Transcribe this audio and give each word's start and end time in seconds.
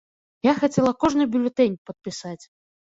Я 0.49 0.53
хацела 0.61 0.95
кожны 1.05 1.29
бюлетэнь 1.37 1.81
падпісаць. 1.91 2.39